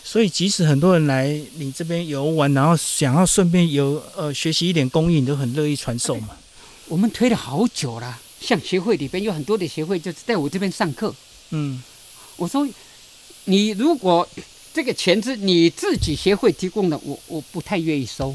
[0.05, 6.31] 所以即使很多人来你这边游玩，然后想要顺便有呃学习一点工艺，你都很乐意传授嘛。
[6.87, 11.15] 我们推了好久了，像协会里边有很多的协会就是在我这边上课，
[11.51, 11.83] 嗯，
[12.37, 12.67] 我说
[13.45, 14.27] 你如果
[14.73, 18.35] 这个钱是你自己协会提供的，我我不太愿意收，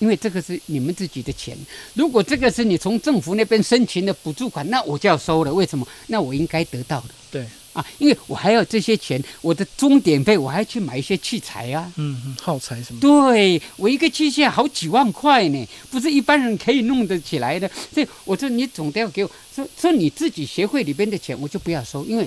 [0.00, 1.56] 因为这个是你们自己的钱。
[1.94, 5.54] 如果这个是你从政府那边申请的补助款，那我就要收了。
[5.54, 5.86] 为什么？
[6.08, 11.92] 那我应该得到的对，啊，因为我还有这些钱，我的钟点费我还要去买一些器材啊。
[11.96, 13.06] 嗯，嗯耗材什么的。
[13.06, 17.70] 对我一个器械好几万块呢，不是一般人可以弄得起来的。
[17.94, 22.26] 所以我说你总得要给我说说你自己协会里边的钱，我就不要收，因为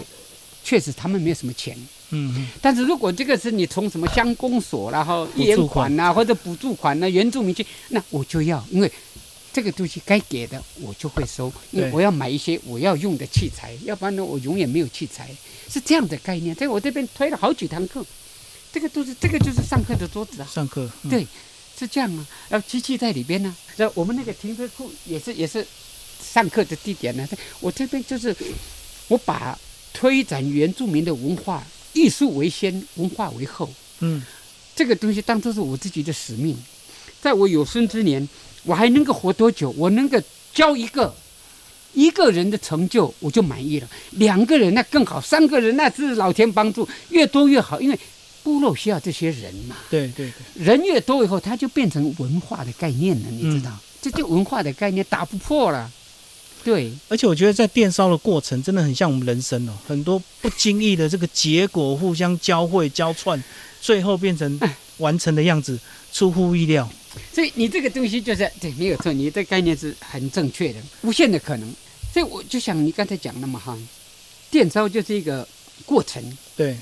[0.64, 1.76] 确实他们没有什么钱。
[2.13, 8.91] 嗯嗯，但是如果这个是你从什么乡公所然后助一元款款呐、或者补助款呐、原住民去，那我就要，因为
[9.52, 15.30] 这个东西该给的我就会收，因为我要买一些我要用的器材，要不然呢我永远没有器材，
[15.69, 16.56] 是这样的概念。
[16.56, 18.06] 在我这边推了好几堂课，
[18.71, 20.47] 这个都是这个就是上课的桌子啊。
[20.52, 20.89] 上课。
[21.04, 21.28] 嗯对
[21.76, 25.65] 是这样啊，然后机器在里边呢、然后我们那个停车库也是也是
[26.21, 27.28] 上课的地点呢、
[27.60, 28.34] 我这边就是
[29.08, 29.58] 我把
[29.91, 33.69] 推展原住民的文化，艺术为先，文化为后。
[33.99, 34.21] 嗯，
[34.75, 36.58] 这个东西当做是我自己的使命，
[37.21, 38.27] 在我有生之年，
[38.63, 39.69] 我还能够活多久？
[39.77, 40.19] 我能够
[40.53, 41.15] 教一个
[41.93, 43.88] 一个人的成就，我就满意了。
[44.12, 47.97] 两个人那更好，三个人那是老天帮助，越多越好，因为
[48.43, 49.77] 部落需要这些人嘛。
[49.89, 53.71] 对对对，人越多以后，它就变成文化的概念了，你知道？
[54.01, 55.89] 这就文化的概念打不破了。
[56.63, 63.41] 对，而且我觉得在电烧的过程真的很像我们人生哦，很多不经意的这个结果互相交汇交串，
[63.82, 64.60] 最后变成
[64.97, 65.78] 完成的样子，
[66.12, 66.89] 出乎意料。
[67.32, 71.73] 所以你这个东西就是对，没有错，你的概念是很正确的，无限的可能。
[72.12, 73.78] 所以我就想你刚才讲那么哈，
[74.49, 75.47] 电烧就是一个
[75.86, 76.23] 过程，
[76.56, 76.78] 对，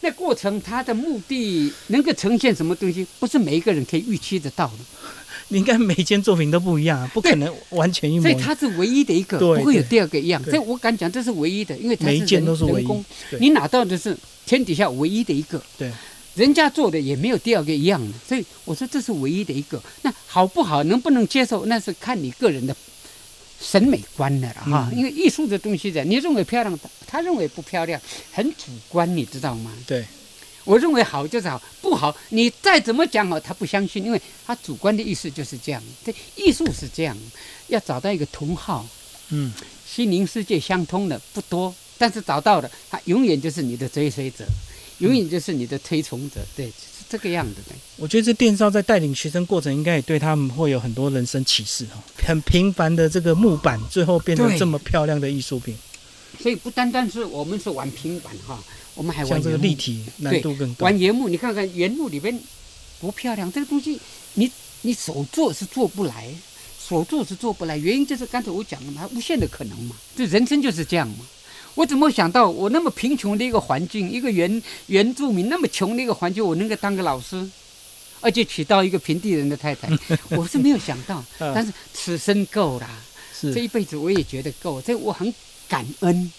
[0.00, 4.78] 那过程它的目的能够呈现什么东西，不是每一个人可以预期得到的，
[5.48, 8.34] 你应该每件作品都不一样啊，不可能完全一模所以。
[8.34, 10.42] 它是唯一的一个，不会有第二个一样。
[10.42, 12.88] 对所以我敢讲，这是唯一的，因为它每一件都是唯一
[13.38, 15.62] 你拿到的是天底下唯一的一个。
[15.78, 15.90] 对，
[16.34, 19.80] 人家做的也没有第二个一样的，所以我说这是唯一的一个。
[20.02, 22.74] 那好不好，能不能接受，那是看你个人的
[23.60, 24.90] 审美观的了哈。
[24.92, 28.00] 嗯因为艺术的东西的，你认为漂亮，他认为不漂亮，
[28.32, 29.72] 很主观，你知道吗？
[29.86, 30.04] 对，
[30.66, 35.82] 我认为好就是好，不好你再怎么讲好，他不相信，因为他主观的意思就是这样。
[36.04, 37.16] 对，艺术是这样，
[37.68, 38.86] 要找到一个同好，
[39.30, 39.52] 嗯，
[39.88, 44.44] 心灵世界相通的不多，但是找到了，他永远就是你的追随者，
[44.98, 47.74] 永远就是你的推崇者，对，是这个样子的。
[47.96, 52.02] 我觉得这电烧在带领学生过程，应该也对他们会有很多人生启示哈。
[52.26, 55.76] 很平凡的这个木板，最后变成这么漂亮的艺术品，
[56.42, 58.58] 所以不单单是我们是玩平板哈，
[58.96, 60.86] 我们还玩这个立体难度更高。
[60.86, 62.36] 玩原木，你看看原木里边
[63.00, 64.00] 多漂亮，这个东西
[64.34, 64.50] 你
[64.82, 66.34] 你手做是做不来，
[66.88, 71.26] 手做是做不来，原因就是刚才我讲了嘛，无限的可能嘛，这人生就是这样嘛。
[71.74, 77.46] 我怎么想到我那么贫穷的一个环境，一个原原住民那么穷的一个环境，我能够当个老师，
[78.22, 79.90] 而且娶到一个平地人的太太，
[80.34, 81.22] 我是没有想到。
[81.38, 82.88] 嗯但是此生够了，
[83.42, 85.30] 这一辈子我也觉得够，所以我很
[85.68, 86.32] 感恩。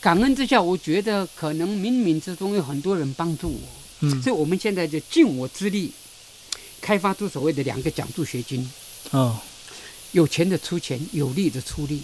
[0.00, 3.60] 感恩之下，我觉得可能冥冥之中有很多人帮助我。
[4.00, 5.90] 嗯所以我们现在就尽我之力，
[6.80, 8.70] 开发出所谓的两个奖助学金，
[9.10, 9.36] 哦，
[10.12, 12.00] 有钱的出钱，有力的出力，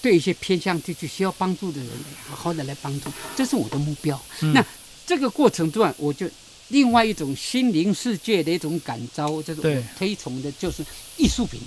[0.00, 1.90] 对一些偏向地区需要帮助的人，
[2.26, 4.18] 好好的来帮助，这是我的目标。
[4.40, 4.64] 嗯那
[5.06, 6.26] 这个过程中，我就
[6.68, 10.82] 另外一种心灵世界的一种感召，就是我推崇的就是
[11.18, 11.60] 艺术品。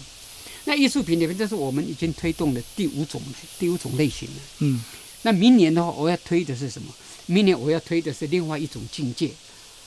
[0.66, 3.22] 那艺术品里面，这是我们已经推动的第五种
[3.60, 4.36] 第五种类型了。
[4.60, 4.82] 嗯，
[5.24, 6.88] 那明年的话，我要推的是什么？
[7.26, 9.30] 明年我要推的是另外一种境界，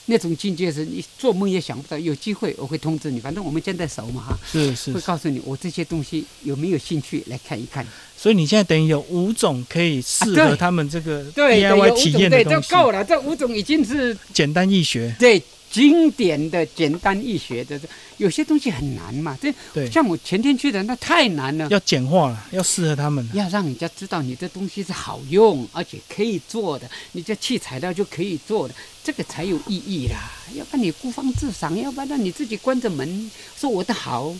[0.07, 1.97] 那种境界是你做梦也想不到。
[1.97, 4.93] 有机会我会通知你，反正我们现在熟嘛哈，是是是。
[4.93, 7.85] 会告诉你我这些东西有没有兴趣来看一看。
[8.17, 13.03] 所以你现在等于有五种可以适合他们这个 DIY 五体验的东西，够了。
[13.03, 15.15] 这五种已经是简单易学。
[15.19, 17.77] 对经典的、简单易学的。
[17.77, 21.67] 这有些东西很难嘛，这对，像我前天去的那太难了。
[21.69, 23.27] 要简化了，要适合他们。
[23.33, 30.31] 要让人家知道你这东西是好用，而且可以做的，你这器材料就可以做的，这个才有意义啦。
[30.55, 34.33] 要不然你孤芳自赏，要不然你自己关着门说我的好，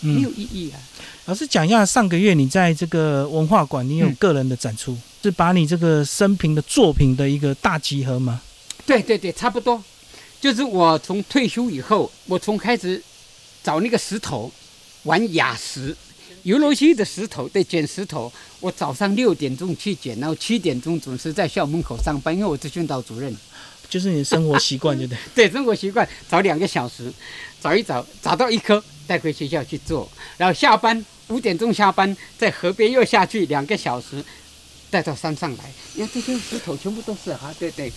[0.00, 0.78] 没有嗯，意义啊。
[1.24, 8.40] 老师讲一下，上个月你在这个文化馆，你有嗯个人的展出，是把你这个生平的作品的一个大集合吗？
[8.86, 9.82] 对对对，差不多。
[10.40, 13.02] 就是我从退休以后，我从开始
[13.62, 14.50] 找那个石头
[15.04, 15.96] 玩雅石，
[16.42, 18.32] 游罗溪的石头，对，捡石头。
[18.60, 23.36] 我早上六点钟去捡，然后七点钟准时在校门口上班，因为我是训导主任。
[23.88, 25.48] 就是你的 生活习惯，对不对？
[25.48, 27.10] 对生活习惯，找两个小时，
[27.60, 34.22] 找一找，找到一颗带回学校去做，然后下班五点钟下班，在河边又下去两个小时，
[34.90, 35.72] 带到山上来。
[35.94, 37.90] 你看这些石头全部都是哈，对对，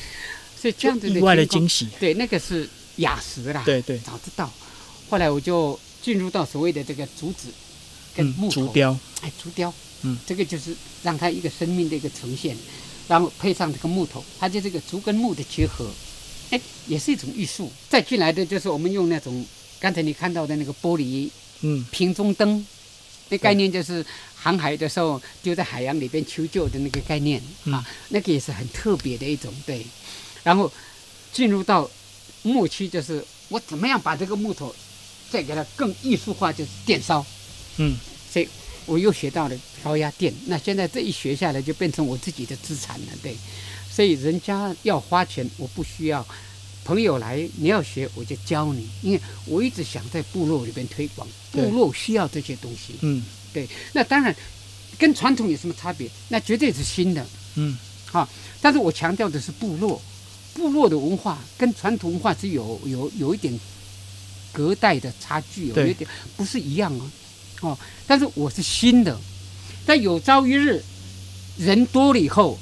[0.62, 1.88] 所以这样子的意外的惊喜。
[2.00, 4.48] 对，那个是雅石啦，对对，早知道。
[5.10, 7.48] 后来我就进入到所谓的这个竹子
[8.16, 12.56] 跟嗯，木头，竹雕，哎，竹雕，嗯，这个就是让它一个生命的一个呈现，
[13.08, 15.90] 然后配上这个木头，它就这个竹跟木的结合，
[16.52, 17.72] 哎，也是一种艺术。
[17.90, 19.44] 再进来的就是我们用那种
[19.80, 21.28] 刚才你看到的那个玻璃
[21.62, 22.64] 嗯，瓶中灯，
[23.30, 27.42] 那概念就是航海的时候丢在海洋里边求救的那个概念。
[27.66, 27.74] 嗯。
[27.74, 29.86] 啊，那个也是很特别的一种对。
[30.44, 30.72] 然后
[31.32, 31.90] 进入到
[32.44, 34.76] 末期，就是我怎么样把这个木头
[35.30, 37.26] 再给它更艺术化，就是电烧。
[37.78, 37.96] 嗯，
[38.32, 38.48] 所以
[38.86, 40.34] 我又学到了高压电。
[40.48, 43.36] 那现在这一学下来，就变成我自己的资产了，对。
[43.90, 46.26] 所以人家要花钱，我不需要
[46.86, 52.96] 朋友来，你要学我就教你，因为我一直想在部落里边推广，部落需要这些东西。
[53.02, 53.24] 嗯
[53.54, 54.34] 对那当然，
[54.98, 56.10] 跟传统有什么差别？
[56.30, 57.26] 那绝对是新的。
[57.56, 58.28] 嗯，好
[58.62, 60.02] 但是我强调的是部落，
[60.54, 63.58] 部落的文化跟传统文化是有有有一点
[64.52, 67.12] 隔代的差距，有一点不是一样啊。
[67.62, 69.18] 哦，但是我是新的，
[69.86, 70.84] 但有朝一日
[71.58, 72.58] 人多了以后，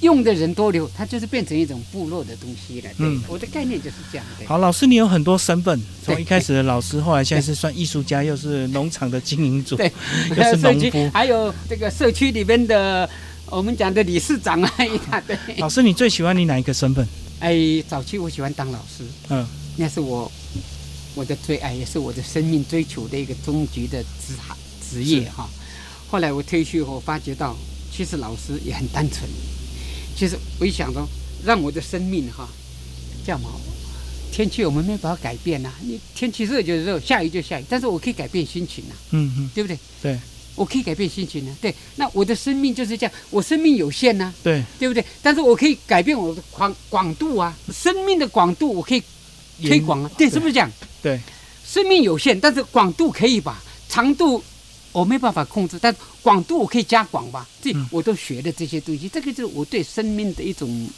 [0.00, 2.88] 用的人多了以后，它就是变成一种部落的东西了。
[2.96, 4.46] 对，嗯我的概念就是这样的。
[4.46, 9.92] 好，老师你有很多身份，从一开始的老师，后来现在是算艺术家，又是农场的经营主，对
[10.36, 11.10] 又是农夫。
[11.12, 13.10] 还有这个社区里边的
[13.50, 15.36] 我们讲的理事长啊 一大堆。
[15.58, 17.06] 老师，你最喜欢你哪一个身份？
[17.40, 20.30] 哎，早期我喜欢当老师，嗯那是我
[21.14, 24.56] 我的最爱，也是我的生命追求的一个终极的职行
[24.90, 25.48] 职业哈。
[26.10, 27.56] 后来我退休后发觉到，
[27.94, 29.28] 其实老师也很单纯。
[30.16, 31.06] 其实我一想到，
[31.44, 32.48] 让我的生命哈，
[33.24, 33.50] 这样嘛，
[34.32, 39.78] 天气我们没办法改变呐、你天气热就热，下雨就下雨，但是我可以改变心情呐、嗯嗯，对不对？
[40.02, 40.18] 对
[40.58, 45.04] 我可以改变心情呢、对，那我的生命就是这样，我生命有限呢、对，对不对？
[45.22, 49.02] 但是我可以改变我的广广度啊，生命的广度我可以
[49.62, 50.70] 推广啊，对，是不是这样？
[51.00, 51.20] 对，
[51.64, 53.62] 生命有限，但是广度可以吧？
[53.88, 54.42] 长度
[54.92, 57.48] 我没办法控制，但广度我可以加广吧？
[57.62, 60.88] 这嗯我都学的这些东西，这个就是我对生命的一种，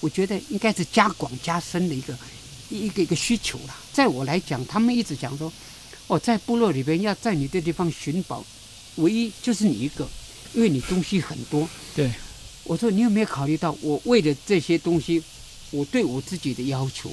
[0.00, 2.16] 我觉得应该是加广加深的一个
[2.70, 3.76] 一个一个需求啦。
[3.92, 5.52] 在我来讲，他们一直讲说，
[6.06, 8.44] 哦，在部落里边要在你的地方寻宝，
[8.96, 10.08] 唯一就是你一个，
[10.54, 11.68] 因为你东西很多。
[11.94, 12.10] 对，
[12.64, 15.22] 我说你有没有考虑到，我为了这些东西，
[15.70, 17.10] 我对我自己的要求，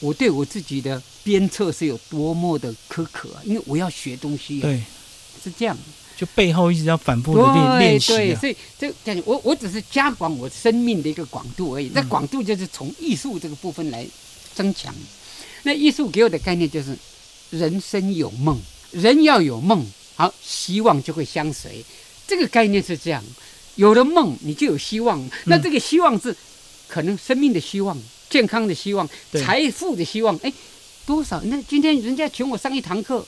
[0.00, 3.42] 我对我自己的鞭策是有多么的苛刻啊？
[3.44, 4.82] 因为我要学东西、啊，对，
[5.42, 5.76] 是这样。
[6.16, 8.40] 就背后一直要反复的练对练习对，啊。
[8.40, 11.88] 所以这我我只是加广我生命的一个广度而已。
[11.88, 14.06] 这嗯广度就是从艺术这个部分来
[14.54, 14.94] 增强。
[15.62, 16.94] 那艺术给我的概念就是，
[17.50, 19.86] 人生有梦，人要有梦，
[20.20, 21.82] 好，希望就会相随。
[22.26, 23.24] 这个概念是这样，
[23.76, 25.18] 有了梦，你就有希望。
[25.46, 26.36] 那嗯这个希望是
[26.88, 27.96] 可能生命的希望、
[28.28, 30.38] 健康的希望、财富的希望。
[30.42, 30.52] 哎，
[31.06, 31.40] 多少？
[31.44, 33.26] 那今天人家请我上一堂课，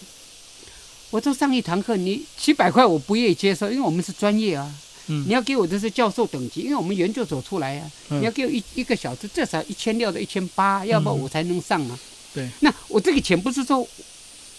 [1.09, 4.71] 我就上一堂课，你七百块我不愿意接受，因为我们是专业啊。
[5.07, 7.91] 嗯你要给我的是教授等级，因为我们研究所出来啊。
[8.11, 11.99] 嗯你要给我一一个小时至少一千六到一千八，要不嗯我才能上啊。
[12.35, 13.87] 对，那我这个钱不是说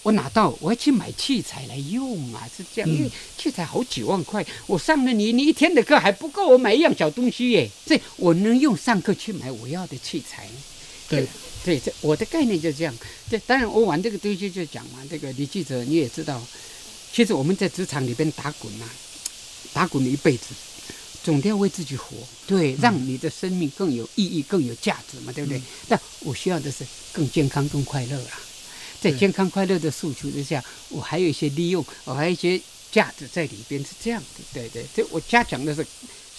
[0.03, 10.47] 我拿到我要去买器材来用啊，是这样，嗯因为器材好几万块，我上了你你一天的课还不够我买一样小东西耶，所以我能用上课去买我要的器材。
[11.09, 11.27] 对，
[11.63, 12.93] 对，这我的概念就是这样。
[13.29, 16.41] 这，当然我玩这个东西就讲嘛，这个李记者你也知道，
[17.11, 18.85] 其实我们在职场里边打滚呐、
[19.71, 20.47] 打滚了一辈子，
[21.23, 25.59] 总得要为自己活，对，让你的生命更有意义、更有价值嘛，对不对？
[25.59, 28.39] 嗯但我需要的是更健康、更快乐啦。
[29.03, 32.57] 在健康快乐的诉求之下，我还有一些利用，我还有一些
[32.89, 34.43] 价值在里边，是这样的。
[34.53, 35.85] 对对，这我加强的是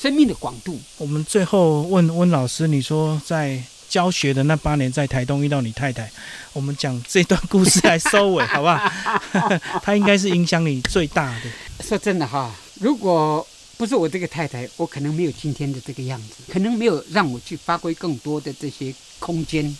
[0.00, 0.80] 生命的广度。
[0.96, 6.10] 我们最后问温老师，你说在教学的那八年，在台东遇到你太太，
[6.54, 8.90] 我们讲这段故事来收尾， 好不好？
[9.84, 11.50] 她应该是影响你最大的。
[11.84, 12.50] 说真的哈，
[12.80, 13.46] 如果
[13.76, 19.76] 不是我这个太太，我可能没有今天的这个样子，可能没有让我去发挥更多的这些空间。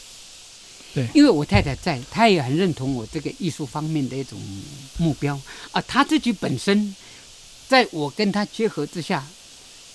[0.94, 4.40] 对因为我太太在，她也很认同我这个艺术方面的一种
[4.98, 5.38] 目标
[5.72, 5.82] 啊。
[5.82, 6.94] 她自己本身，
[7.68, 9.26] 在我跟她结合之下，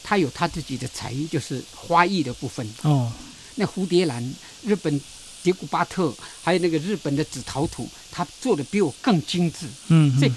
[0.04, 2.68] 她有她自己的才艺，就是花艺的部分。
[2.82, 3.12] 哦，
[3.56, 4.22] 那蝴蝶兰、
[4.64, 5.02] 日本
[5.42, 9.66] 蝶古巴特，还有那个日本的紫陶土，她做的比我更精致。
[9.88, 10.36] 嗯，所以嗯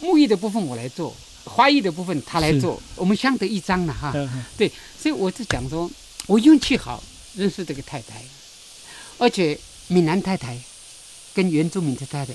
[0.00, 4.12] 木艺的部分我来做，花艺的部分她来做，我们相得益彰了哈。
[4.56, 4.68] 对，
[5.00, 5.88] 所以我是讲说，
[6.26, 7.00] 我运气好
[7.36, 8.20] 认识这个太太，
[9.18, 10.58] 而且闽南太太
[11.34, 12.32] 跟原住民的太太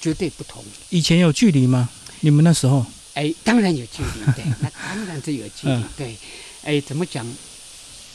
[0.00, 0.64] 绝对不同。
[0.90, 1.88] 以前有距离吗？
[2.20, 2.84] 你们那时候？
[3.14, 6.16] 哎，当然有距离，对， 那当然是有距离，嗯对。
[6.62, 7.26] 哎，怎么讲？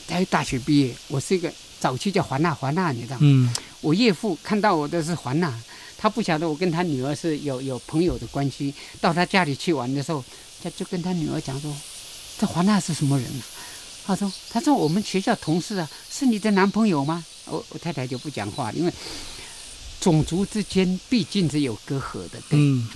[0.06, 3.20] 在大学毕业，我是一个早期叫华纳华纳，你知道吗？
[3.22, 5.58] 嗯，我岳父看到我的是华娜，
[5.96, 8.72] 他不晓得我跟他女儿是有有朋友的关系。
[9.00, 10.22] 到他家里去玩的时候，
[10.62, 11.74] 他就跟他女儿讲说
[12.38, 13.42] ：“这华娜是什么人啊？”
[14.06, 18.92] 他说：“他说我们学校同事啊，是你的男朋友吗？”我我太太就不讲话，因为
[20.00, 22.88] 种族之间毕竟是有隔阂的，对，嗯，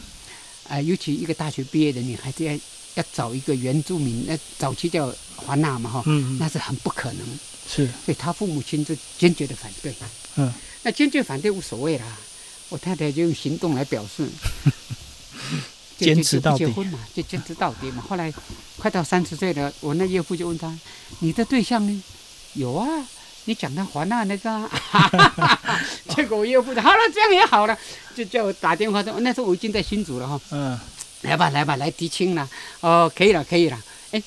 [0.68, 2.52] 啊、尤其一个大学毕业的女孩子要
[2.94, 7.26] 要找一个原住民，那早期叫华纳嘛哈，嗯，嗯那是很不可能。
[7.70, 9.94] 是，所以他父母亲就坚决的反对。
[10.36, 10.52] 嗯，
[10.82, 12.16] 那坚决反对无所谓啦，
[12.70, 14.26] 我太太就用行动来表示，
[15.98, 18.02] 坚持到底不结婚嘛，就坚持到底嘛。
[18.08, 18.32] 后来
[18.78, 20.72] 快到三十岁了，我那岳父就问他
[21.20, 22.02] ：“你的对象呢？”
[22.54, 22.86] 有啊，
[23.44, 24.70] 你讲到华纳那个、啊，
[26.14, 27.76] 结果我岳父说好了，这样也好了，
[28.16, 30.78] 就叫我打电话说，那时候我已经在新竹了哈，嗯，
[31.22, 32.48] 来吧来吧，来提亲了，
[32.80, 33.78] 哦，可以了可以了，
[34.12, 34.22] 哎，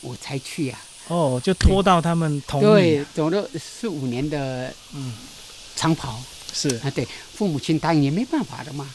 [0.00, 5.12] 我才去呀、哦，就拖到他们同意，对，走了四五年的嗯，
[5.76, 6.18] 长跑。
[6.52, 8.88] 是，啊，对，父母亲答应也没办法的嘛，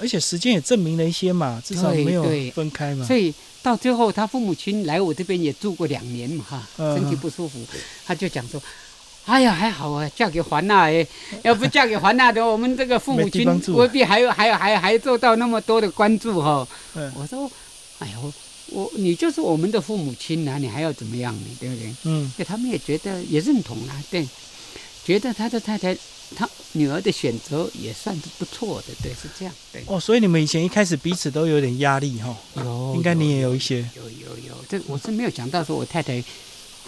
[0.00, 3.32] 而且时间也证明了一些嘛，至少对没有对分开嘛，所以
[3.62, 7.58] 到最后他父母亲来我这边也住过两年嘛哈，嗯身体不舒服，
[8.06, 8.60] 他就讲说。
[9.26, 11.06] 哎呀，还好啊，嫁给环娜哎，
[11.44, 17.48] 要不嫁给环娜的，我们这个父母亲未必还有还有还还做到那么多的关注哈、嗯我说，
[18.00, 18.32] 哎呀，我
[18.72, 21.46] 我你就是我们的父母亲啊，你还要怎么样呢？
[21.60, 21.94] 对不对？
[22.04, 24.26] 嗯，对，他们也觉得也认同啊，对，
[25.04, 25.96] 觉得他的太太，
[26.36, 29.82] 他女儿的选择也算是不错的，对，是这样，对。
[29.86, 36.22] 哦，所以你们以前一开始彼此都有点压力哈，有应该你也有一些，有有有，这我是没有想到说我太太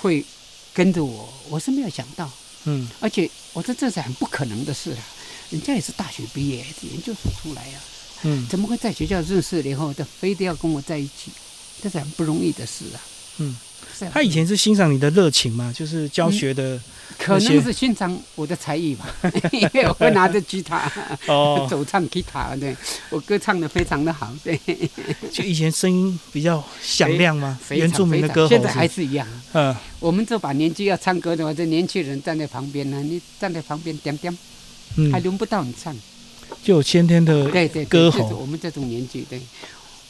[0.01, 0.25] 会
[0.73, 2.31] 跟着我，我是没有想到，
[2.65, 5.03] 嗯，而且我说这是很不可能的事啊，
[5.51, 7.81] 人家也是大学毕业，研究所出来啊，
[8.23, 11.31] 嗯怎么会在学校认识了以后，他非得要跟我在一起？
[11.83, 13.01] 这是很不容易的事啊。
[13.39, 13.57] 嗯，
[14.13, 16.81] 他以前是欣赏你的热情嘛，就是教学的，
[17.19, 19.07] 可能是欣赏我的才艺吧，
[19.53, 20.91] 因为我会拿着吉他。
[21.27, 22.77] 哦， 走唱吉他，对
[23.11, 24.59] 我歌唱的非常的好，对，
[25.31, 29.27] 就以前声音比较响亮嘛， 非常原住民的歌喉现在还是，一样。
[29.53, 34.33] 嗯，我们这把年纪要唱歌的话，这年轻人站在旁边呢，你站在旁边点点，
[35.13, 35.97] 还嗯，轮不到你唱。
[36.63, 38.21] 就有先天的，对对，歌喉。
[38.21, 39.41] 就是我们这种年纪，对，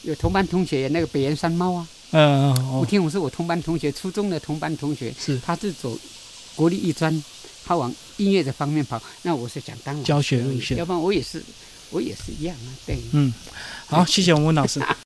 [0.02, 5.98] 有同班同学那个北原山猫啊，嗯，吴哦，天武是我同班同学，初中的同班同学，是他是走
[6.54, 7.24] 国立艺专，
[7.64, 11.42] 他往音乐的方面跑，那我是想当老教学师而已路线要不然我也是，
[11.90, 12.98] 我也是一样啊，对。
[13.12, 13.32] 嗯，
[13.86, 14.80] 好，谢谢我们老师。